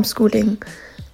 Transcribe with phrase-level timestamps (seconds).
[0.00, 0.58] Homeschooling.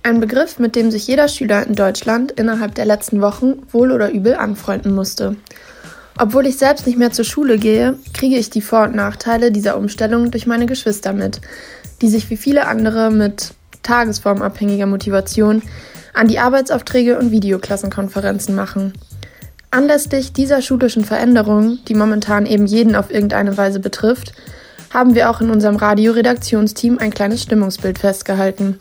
[0.04, 4.12] Ein Begriff, mit dem sich jeder Schüler in Deutschland innerhalb der letzten Wochen wohl oder
[4.12, 5.34] übel anfreunden musste.
[6.18, 9.76] Obwohl ich selbst nicht mehr zur Schule gehe, kriege ich die Vor- und Nachteile dieser
[9.76, 11.40] Umstellung durch meine Geschwister mit,
[12.00, 15.62] die sich wie viele andere mit tagesformabhängiger Motivation
[16.14, 18.92] an die Arbeitsaufträge und Videoklassenkonferenzen machen.
[19.72, 24.32] Anlässlich dieser schulischen Veränderung, die momentan eben jeden auf irgendeine Weise betrifft,
[24.90, 28.78] haben wir auch in unserem Radioredaktionsteam ein kleines Stimmungsbild festgehalten.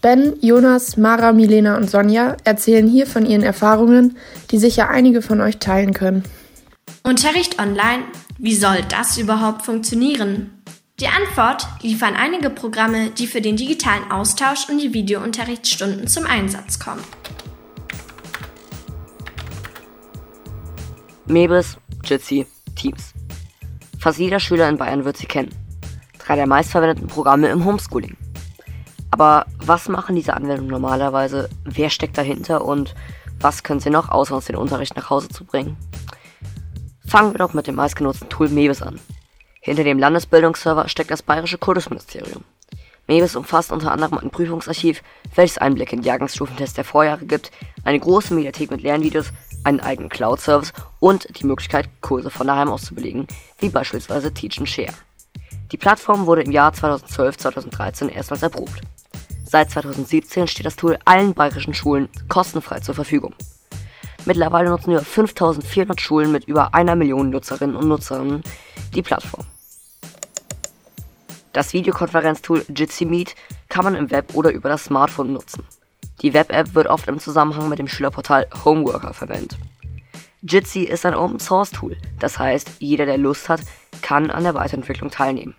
[0.00, 4.16] Ben, Jonas, Mara, Milena und Sonja erzählen hier von ihren Erfahrungen,
[4.50, 6.22] die sicher einige von euch teilen können.
[7.02, 8.04] Unterricht online?
[8.38, 10.50] Wie soll das überhaupt funktionieren?
[11.00, 16.78] Die Antwort liefern einige Programme, die für den digitalen Austausch und die Videounterrichtsstunden zum Einsatz
[16.78, 17.02] kommen.
[21.26, 23.12] Mebis, Jitsi, Teams.
[23.98, 25.54] Fast jeder Schüler in Bayern wird sie kennen.
[26.18, 28.16] Drei der meistverwendeten Programme im Homeschooling.
[29.10, 31.48] Aber was machen diese Anwendungen normalerweise?
[31.64, 32.94] Wer steckt dahinter und
[33.40, 35.76] was können sie noch, außer uns den Unterricht nach Hause zu bringen?
[37.06, 39.00] Fangen wir doch mit dem meistgenutzten Tool Mebis an.
[39.60, 42.44] Hinter dem Landesbildungsserver steckt das Bayerische Kultusministerium.
[43.08, 45.02] Mebis umfasst unter anderem ein Prüfungsarchiv,
[45.34, 47.50] welches Einblick in Jahrgangsstufentests der Vorjahre gibt,
[47.82, 49.32] eine große Mediathek mit Lernvideos,
[49.64, 53.26] einen eigenen Cloud-Service und die Möglichkeit, Kurse von daheim aus zu belegen,
[53.58, 54.94] wie beispielsweise Teach and Share.
[55.72, 58.80] Die Plattform wurde im Jahr 2012-2013 erstmals erprobt.
[59.44, 63.34] Seit 2017 steht das Tool allen bayerischen Schulen kostenfrei zur Verfügung.
[64.24, 68.42] Mittlerweile nutzen über 5400 Schulen mit über einer Million Nutzerinnen und Nutzern
[68.94, 69.46] die Plattform.
[71.52, 73.34] Das Videokonferenztool Jitsi Meet
[73.68, 75.64] kann man im Web oder über das Smartphone nutzen.
[76.22, 79.56] Die Web-App wird oft im Zusammenhang mit dem Schülerportal Homeworker verwendet.
[80.42, 83.60] Jitsi ist ein Open-Source-Tool, das heißt, jeder, der Lust hat,
[84.02, 85.54] kann an der Weiterentwicklung teilnehmen.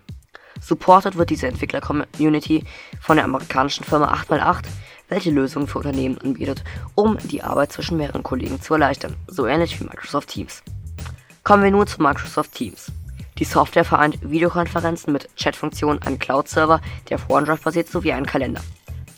[0.60, 2.64] Supported wird diese Entwickler-Community
[3.00, 4.64] von der amerikanischen Firma 8x8,
[5.08, 6.62] welche Lösungen für Unternehmen anbietet,
[6.94, 10.62] um die Arbeit zwischen mehreren Kollegen zu erleichtern, so ähnlich wie Microsoft Teams.
[11.42, 12.92] Kommen wir nun zu Microsoft Teams.
[13.38, 18.60] Die Software vereint Videokonferenzen mit Chatfunktionen, einen Cloud-Server, der auf OneDrive basiert, sowie einen Kalender.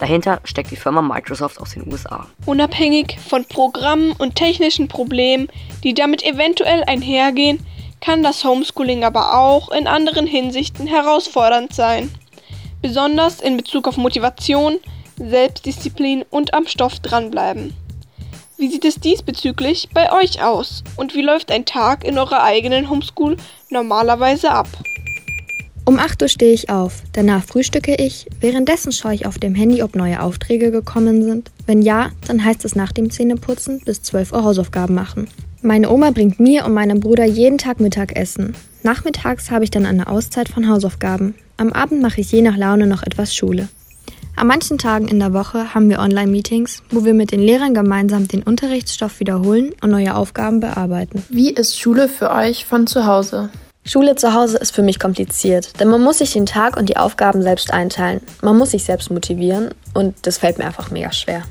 [0.02, 2.26] Dahinter steckt die Firma Microsoft aus den USA.
[2.44, 5.46] Unabhängig von Programmen und technischen Problemen,
[5.84, 7.64] die damit eventuell einhergehen,
[8.00, 12.12] kann das Homeschooling aber auch in anderen Hinsichten herausfordernd sein.
[12.80, 14.80] Besonders in Bezug auf Motivation,
[15.18, 17.72] Selbstdisziplin und am Stoff dranbleiben.
[18.58, 22.90] Wie sieht es diesbezüglich bei euch aus und wie läuft ein Tag in eurer eigenen
[22.90, 23.36] Homeschool
[23.70, 24.66] normalerweise ab?
[25.84, 29.82] Um 8 Uhr stehe ich auf, danach frühstücke ich, währenddessen schaue ich auf dem Handy,
[29.82, 31.50] ob neue Aufträge gekommen sind.
[31.66, 35.26] Wenn ja, dann heißt es nach dem Zähneputzen bis 12 Uhr Hausaufgaben machen.
[35.60, 38.54] Meine Oma bringt mir und meinem Bruder jeden Tag Mittagessen.
[38.84, 41.34] Nachmittags habe ich dann eine Auszeit von Hausaufgaben.
[41.56, 43.68] Am Abend mache ich je nach Laune noch etwas Schule.
[44.36, 48.28] An manchen Tagen in der Woche haben wir Online-Meetings, wo wir mit den Lehrern gemeinsam
[48.28, 51.24] den Unterrichtsstoff wiederholen und neue Aufgaben bearbeiten.
[51.28, 53.50] Wie ist Schule für euch von zu Hause?
[53.84, 56.96] Schule zu Hause ist für mich kompliziert, denn man muss sich den Tag und die
[56.96, 58.20] Aufgaben selbst einteilen.
[58.40, 61.42] Man muss sich selbst motivieren und das fällt mir einfach mega schwer.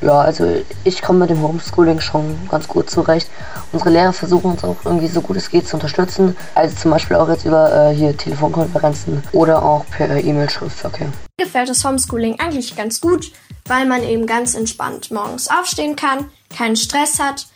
[0.00, 0.46] Ja, also
[0.84, 3.28] ich komme mit dem Homeschooling schon ganz gut zurecht.
[3.72, 6.36] Unsere Lehrer versuchen uns auch irgendwie so gut es geht zu unterstützen.
[6.54, 11.08] Also zum Beispiel auch jetzt über äh, hier Telefonkonferenzen oder auch per E-Mail-Schriftverkehr.
[11.38, 13.30] Mir gefällt das Homeschooling eigentlich ganz gut,
[13.66, 17.46] weil man eben ganz entspannt morgens aufstehen kann, keinen Stress hat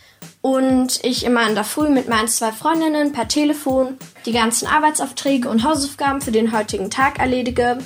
[0.41, 5.49] und ich immer in der Früh mit meinen zwei Freundinnen per Telefon die ganzen Arbeitsaufträge
[5.49, 7.79] und Hausaufgaben für den heutigen Tag erledige.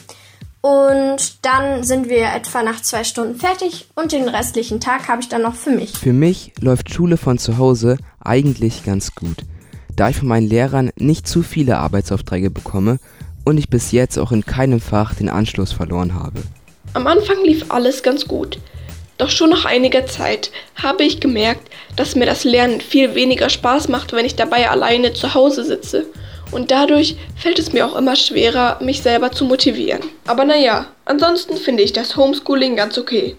[0.61, 5.27] Und dann sind wir etwa nach zwei Stunden fertig und den restlichen Tag habe ich
[5.27, 5.97] dann noch für mich.
[5.97, 9.37] Für mich läuft Schule von zu Hause eigentlich ganz gut,
[9.95, 12.99] da ich von meinen Lehrern nicht zu viele Arbeitsaufträge bekomme
[13.43, 16.41] und ich bis jetzt auch in keinem Fach den Anschluss verloren habe.
[16.93, 18.59] Am Anfang lief alles ganz gut.
[19.23, 23.87] Doch schon nach einiger Zeit habe ich gemerkt, dass mir das Lernen viel weniger Spaß
[23.87, 26.07] macht, wenn ich dabei alleine zu Hause sitze
[26.51, 30.01] und dadurch fällt es mir auch immer schwerer, mich selber zu motivieren.
[30.27, 33.37] Aber naja, ansonsten finde ich das Homeschooling ganz okay.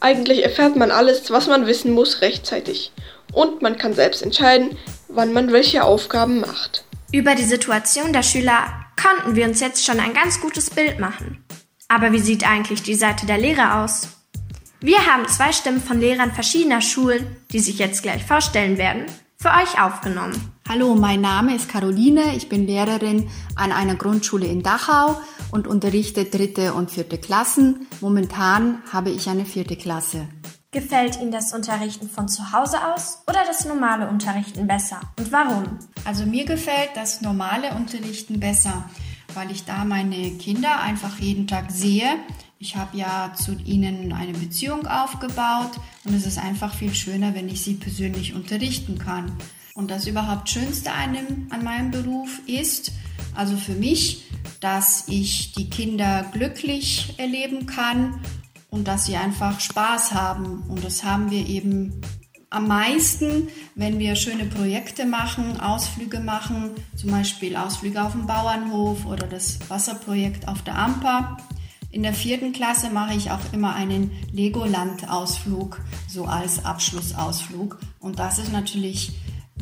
[0.00, 2.92] Eigentlich erfährt man alles, was man wissen muss, rechtzeitig.
[3.32, 4.76] Und man kann selbst entscheiden,
[5.08, 6.84] wann man welche Aufgaben macht.
[7.10, 8.66] Über die Situation der Schüler
[9.02, 11.42] konnten wir uns jetzt schon ein ganz gutes Bild machen.
[11.88, 14.08] Aber wie sieht eigentlich die Seite der Lehrer aus?
[14.84, 19.06] Wir haben zwei Stimmen von Lehrern verschiedener Schulen, die sich jetzt gleich vorstellen werden,
[19.36, 20.34] für euch aufgenommen.
[20.68, 22.34] Hallo, mein Name ist Caroline.
[22.34, 25.20] Ich bin Lehrerin an einer Grundschule in Dachau
[25.52, 27.86] und unterrichte dritte und vierte Klassen.
[28.00, 30.26] Momentan habe ich eine vierte Klasse.
[30.72, 35.00] Gefällt Ihnen das Unterrichten von zu Hause aus oder das normale Unterrichten besser?
[35.16, 35.78] Und warum?
[36.04, 38.90] Also mir gefällt das normale Unterrichten besser,
[39.34, 42.16] weil ich da meine Kinder einfach jeden Tag sehe.
[42.62, 45.72] Ich habe ja zu ihnen eine Beziehung aufgebaut
[46.04, 49.32] und es ist einfach viel schöner, wenn ich sie persönlich unterrichten kann.
[49.74, 52.92] Und das überhaupt Schönste an, dem, an meinem Beruf ist,
[53.34, 54.30] also für mich,
[54.60, 58.20] dass ich die Kinder glücklich erleben kann
[58.70, 60.62] und dass sie einfach Spaß haben.
[60.68, 62.00] Und das haben wir eben
[62.48, 69.04] am meisten, wenn wir schöne Projekte machen, Ausflüge machen, zum Beispiel Ausflüge auf dem Bauernhof
[69.04, 71.38] oder das Wasserprojekt auf der Amper.
[71.92, 75.78] In der vierten Klasse mache ich auch immer einen Legoland-Ausflug,
[76.08, 77.78] so als Abschlussausflug.
[78.00, 79.12] Und das ist natürlich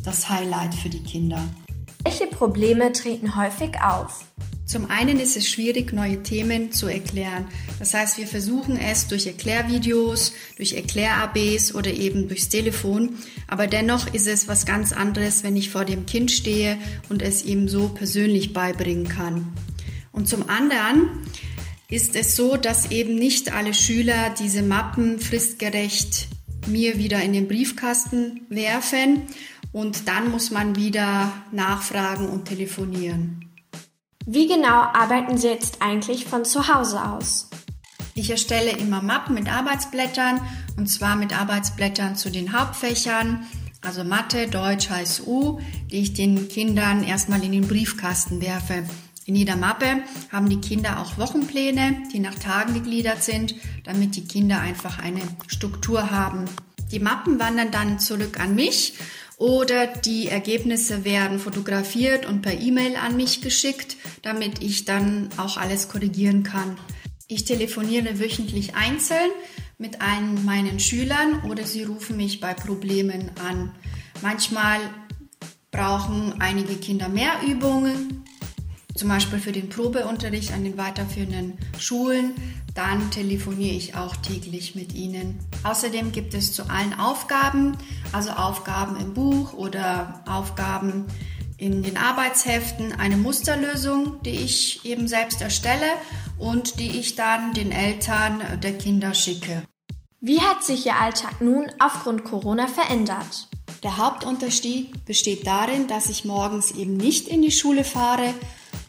[0.01, 1.43] das Highlight für die Kinder.
[2.05, 4.25] Welche Probleme treten häufig auf?
[4.65, 7.49] Zum einen ist es schwierig, neue Themen zu erklären.
[7.79, 13.17] Das heißt, wir versuchen es durch Erklärvideos, durch Erklär-ABs oder eben durchs Telefon.
[13.49, 16.77] Aber dennoch ist es was ganz anderes, wenn ich vor dem Kind stehe
[17.09, 19.51] und es ihm so persönlich beibringen kann.
[20.13, 21.09] Und zum anderen
[21.91, 26.29] ist es so, dass eben nicht alle Schüler diese Mappen fristgerecht
[26.67, 29.23] mir wieder in den Briefkasten werfen
[29.71, 33.51] und dann muss man wieder nachfragen und telefonieren.
[34.25, 37.49] Wie genau arbeiten Sie jetzt eigentlich von zu Hause aus?
[38.13, 40.39] Ich erstelle immer Mappen mit Arbeitsblättern
[40.77, 43.45] und zwar mit Arbeitsblättern zu den Hauptfächern,
[43.81, 45.59] also Mathe, Deutsch, HSU,
[45.91, 48.83] die ich den Kindern erstmal in den Briefkasten werfe.
[49.25, 54.25] In jeder Mappe haben die Kinder auch Wochenpläne, die nach Tagen gegliedert sind, damit die
[54.25, 56.45] Kinder einfach eine Struktur haben.
[56.91, 58.95] Die Mappen wandern dann zurück an mich
[59.37, 65.57] oder die Ergebnisse werden fotografiert und per E-Mail an mich geschickt, damit ich dann auch
[65.57, 66.77] alles korrigieren kann.
[67.27, 69.31] Ich telefoniere wöchentlich einzeln
[69.77, 73.71] mit einem meinen Schülern oder sie rufen mich bei Problemen an.
[74.21, 74.79] Manchmal
[75.71, 78.23] brauchen einige Kinder mehr Übungen,
[78.95, 82.33] zum Beispiel für den Probeunterricht an den weiterführenden Schulen,
[82.73, 85.39] dann telefoniere ich auch täglich mit ihnen.
[85.63, 87.77] Außerdem gibt es zu allen Aufgaben,
[88.11, 91.05] also Aufgaben im Buch oder Aufgaben
[91.57, 95.85] in den Arbeitsheften, eine Musterlösung, die ich eben selbst erstelle
[96.39, 99.63] und die ich dann den Eltern der Kinder schicke.
[100.19, 103.47] Wie hat sich Ihr Alltag nun aufgrund Corona verändert?
[103.83, 108.33] Der Hauptunterschied besteht darin, dass ich morgens eben nicht in die Schule fahre,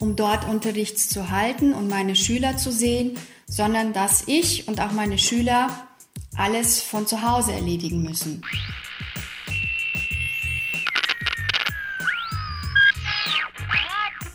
[0.02, 3.12] um dort Unterricht zu halten und meine Schüler zu sehen,
[3.46, 5.68] sondern dass ich und auch meine Schüler
[6.36, 8.42] alles von zu Hause erledigen müssen.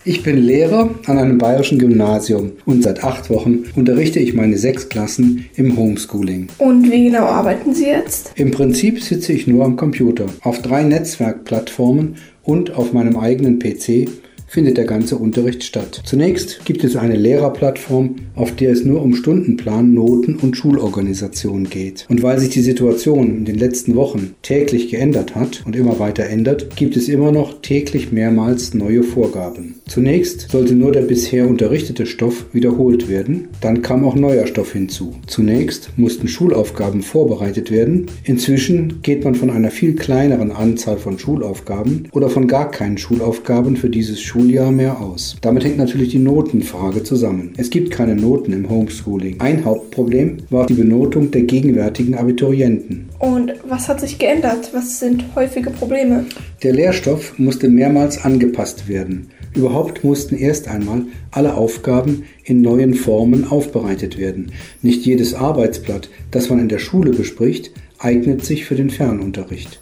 [0.06, 4.88] Ich bin Lehrer an einem bayerischen Gymnasium und seit acht Wochen unterrichte ich meine sechs
[4.88, 6.48] Klassen im Homeschooling.
[6.60, 8.31] Und wie genau arbeiten Sie jetzt?
[8.36, 14.08] Im Prinzip sitze ich nur am Computer, auf drei Netzwerkplattformen und auf meinem eigenen PC
[14.48, 16.02] findet der ganze Unterricht statt.
[16.06, 22.06] Zunächst gibt es eine Lehrerplattform, auf der es nur um Stundenplan, Noten und Schulorganisation geht.
[22.10, 26.26] Und weil sich die Situation in den letzten Wochen täglich geändert hat und immer weiter
[26.26, 29.76] ändert, gibt es immer noch täglich mehrmals neue Vorgaben.
[29.88, 35.16] Zunächst sollte nur der bisher unterrichtete Stoff wiederholt werden, dann kam auch neuer Stoff hinzu.
[35.28, 42.07] Zunächst mussten Schulaufgaben vorbereitet werden, inzwischen geht man von einer viel kleineren Anzahl von Schulaufgaben
[42.12, 45.36] oder von gar keinen Schulaufgaben für dieses Schuljahr Schuljahr mehr aus.
[45.42, 47.54] Damit hängt natürlich die Notenfrage zusammen.
[47.58, 49.40] Es gibt keine Noten im Homeschooling.
[49.40, 53.10] Ein Hauptproblem war die Benotung der gegenwärtigen Abiturienten.
[53.18, 54.70] Und was hat sich geändert?
[54.74, 56.26] Was sind häufige Probleme?
[56.62, 59.32] Der Lehrstoff musste mehrmals angepasst werden.
[59.56, 64.52] Überhaupt mussten erst einmal alle Aufgaben in neuen Formen aufbereitet werden.
[64.84, 69.80] Nicht jedes Arbeitsblatt, das man in der Schule bespricht, eignet sich für den Fernunterricht.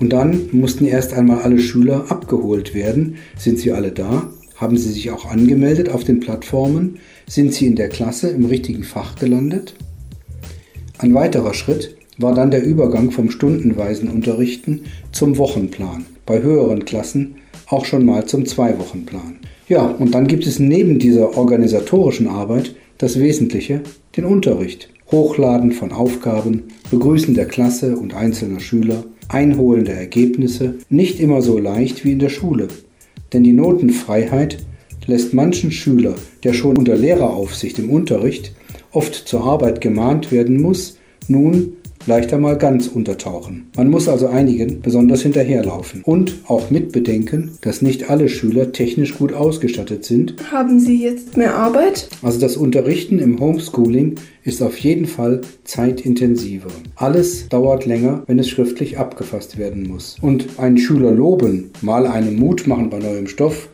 [0.00, 3.16] Und dann mussten erst einmal alle Schüler abgeholt werden.
[3.36, 4.30] Sind sie alle da?
[4.56, 6.98] Haben sie sich auch angemeldet auf den Plattformen?
[7.28, 9.74] Sind sie in der Klasse im richtigen Fach gelandet?
[10.98, 14.82] Ein weiterer Schritt war dann der Übergang vom stundenweisen Unterrichten
[15.12, 16.06] zum Wochenplan.
[16.26, 19.36] Bei höheren Klassen auch schon mal zum Zweiwochenplan.
[19.68, 23.82] Ja, und dann gibt es neben dieser organisatorischen Arbeit das Wesentliche,
[24.16, 24.88] den Unterricht.
[25.10, 31.58] Hochladen von Aufgaben, Begrüßen der Klasse und einzelner Schüler, Einholen der Ergebnisse nicht immer so
[31.58, 32.68] leicht wie in der Schule.
[33.32, 34.58] Denn die Notenfreiheit
[35.06, 38.52] lässt manchen Schüler, der schon unter Lehreraufsicht im Unterricht
[38.92, 41.74] oft zur Arbeit gemahnt werden muss, nun
[42.08, 43.70] leichter mal ganz untertauchen.
[43.76, 49.32] Man muss also einigen besonders hinterherlaufen und auch mitbedenken, dass nicht alle Schüler technisch gut
[49.32, 50.34] ausgestattet sind.
[50.50, 52.08] Haben Sie jetzt mehr Arbeit?
[52.22, 56.70] Also das Unterrichten im Homeschooling ist auf jeden Fall zeitintensiver.
[56.96, 60.16] Alles dauert länger, wenn es schriftlich abgefasst werden muss.
[60.20, 63.68] Und einen Schüler loben, mal einen Mut machen bei neuem Stoff,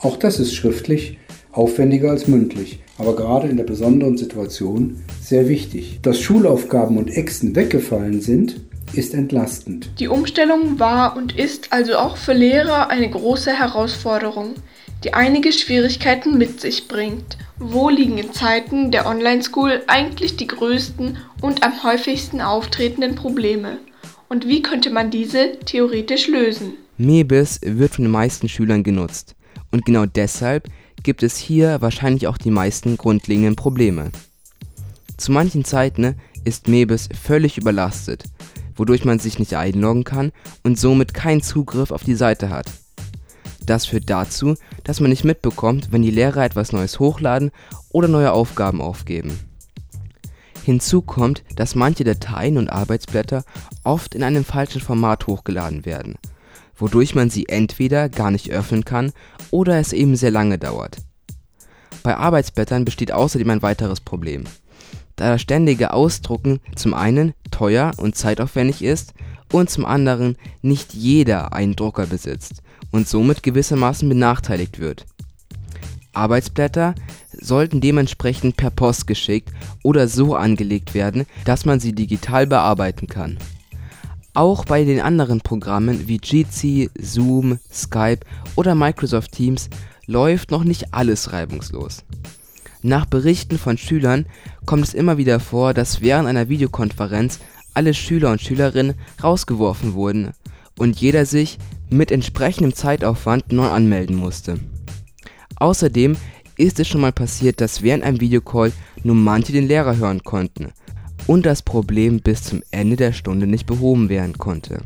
[0.00, 1.18] auch das ist schriftlich
[1.56, 6.00] aufwendiger als mündlich, aber gerade in der besonderen Situation sehr wichtig.
[6.02, 8.60] Dass Schulaufgaben und Exen weggefallen sind,
[8.92, 9.90] ist entlastend.
[9.98, 14.54] Die Umstellung war und ist also auch für Lehrer eine große Herausforderung,
[15.02, 17.36] die einige Schwierigkeiten mit sich bringt.
[17.58, 23.78] Wo liegen in Zeiten der Online-School eigentlich die größten und am häufigsten auftretenden Probleme?
[24.28, 26.74] Und wie könnte man diese theoretisch lösen?
[26.96, 29.34] Mebis wird von den meisten Schülern genutzt.
[29.70, 30.68] Und genau deshalb
[31.04, 34.10] gibt es hier wahrscheinlich auch die meisten grundlegenden Probleme.
[35.16, 38.24] Zu manchen Zeiten ist Mebis völlig überlastet,
[38.74, 40.32] wodurch man sich nicht einloggen kann
[40.64, 42.66] und somit keinen Zugriff auf die Seite hat.
[43.64, 47.50] Das führt dazu, dass man nicht mitbekommt, wenn die Lehrer etwas Neues hochladen
[47.90, 49.38] oder neue Aufgaben aufgeben.
[50.64, 53.44] Hinzu kommt, dass manche Dateien und Arbeitsblätter
[53.84, 56.16] oft in einem falschen Format hochgeladen werden,
[56.76, 59.12] wodurch man sie entweder gar nicht öffnen kann
[59.50, 60.98] oder es eben sehr lange dauert.
[62.02, 64.44] Bei Arbeitsblättern besteht außerdem ein weiteres Problem.
[65.16, 69.14] Da das ständige Ausdrucken zum einen teuer und zeitaufwendig ist
[69.52, 75.06] und zum anderen nicht jeder einen Drucker besitzt und somit gewissermaßen benachteiligt wird.
[76.12, 76.94] Arbeitsblätter
[77.32, 79.50] sollten dementsprechend per Post geschickt
[79.82, 83.38] oder so angelegt werden, dass man sie digital bearbeiten kann.
[84.36, 88.18] Auch bei den anderen Programmen wie Jitsi, Zoom, Skype
[88.56, 89.70] oder Microsoft Teams
[90.06, 92.04] läuft noch nicht alles reibungslos.
[92.82, 94.26] Nach Berichten von Schülern
[94.66, 97.38] kommt es immer wieder vor, dass während einer Videokonferenz
[97.74, 100.32] alle Schüler und Schülerinnen rausgeworfen wurden
[100.78, 101.56] und jeder sich
[101.88, 104.58] mit entsprechendem Zeitaufwand neu anmelden musste.
[105.56, 106.16] Außerdem
[106.56, 108.72] ist es schon mal passiert, dass während einem Videocall
[109.04, 110.72] nur manche den Lehrer hören konnten
[111.26, 114.82] und das Problem bis zum Ende der Stunde nicht behoben werden konnte.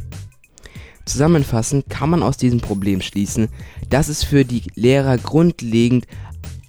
[1.04, 3.48] Zusammenfassend kann man aus diesem Problem schließen,
[3.88, 6.06] dass es für die Lehrer grundlegend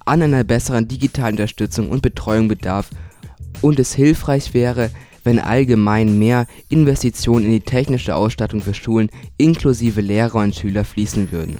[0.06, 2.90] an einer besseren digitalen Unterstützung und Betreuung bedarf
[3.60, 4.90] und es hilfreich wäre,
[5.24, 11.30] wenn allgemein mehr Investitionen in die technische Ausstattung für Schulen inklusive Lehrer und Schüler fließen
[11.30, 11.58] würden.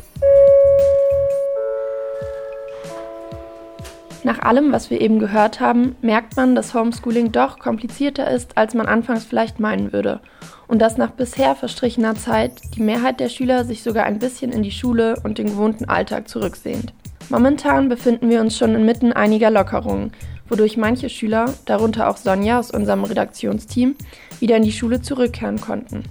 [4.23, 8.75] Nach allem, was wir eben gehört haben, merkt man, dass Homeschooling doch komplizierter ist, als
[8.75, 10.21] man anfangs vielleicht meinen würde.
[10.69, 14.63] Und dass nach bisher verstrichener Zeit die Mehrheit der Schüler sich sogar ein bisschen in
[14.63, 16.93] die Schule und den gewohnten Alltag zurücksehnt.
[17.31, 20.13] Momentan befinden wir uns schon inmitten einiger Lockerungen,
[20.49, 23.95] wodurch manche Schüler, darunter auch Sonja aus unserem Redaktionsteam,
[24.39, 26.05] wieder in die Schule zurückkehren konnten.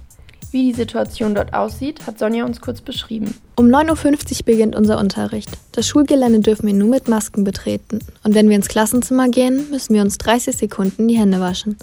[0.52, 3.34] Wie die Situation dort aussieht, hat Sonja uns kurz beschrieben.
[3.54, 5.48] Um 9.50 Uhr beginnt unser Unterricht.
[5.72, 8.00] Das Schulgelände dürfen wir nur mit Masken betreten.
[8.24, 11.76] Und wenn wir ins Klassenzimmer gehen, müssen wir uns 30 Sekunden die Hände waschen.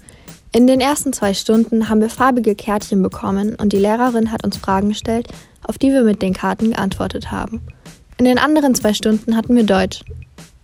[0.52, 4.58] In den ersten zwei Stunden haben wir farbige Kärtchen bekommen und die Lehrerin hat uns
[4.58, 5.28] Fragen gestellt,
[5.64, 7.62] auf die wir mit den Karten geantwortet haben.
[8.18, 10.02] In den anderen zwei Stunden hatten wir Deutsch.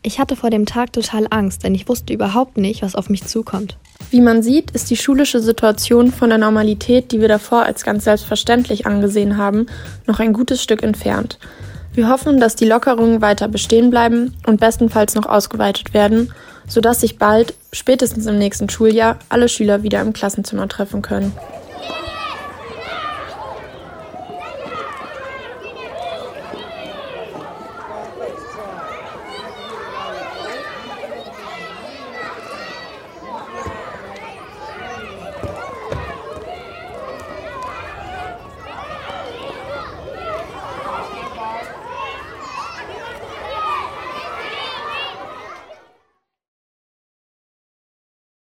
[0.02, 3.24] Ich hatte vor dem Tag total Angst, denn ich wusste überhaupt nicht, was auf mich
[3.24, 3.78] zukommt.
[4.12, 8.04] Wie man sieht, ist die schulische Situation von der Normalität, die wir davor als ganz
[8.04, 9.66] selbstverständlich angesehen haben,
[10.06, 11.40] noch ein gutes Stück entfernt.
[11.94, 16.34] Wir hoffen, dass die Lockerungen weiter bestehen bleiben und bestenfalls noch ausgeweitet werden,
[16.68, 21.34] sodass sich bald, spätestens im nächsten Schuljahr, alle Schüler wieder im Klassenzimmer treffen können.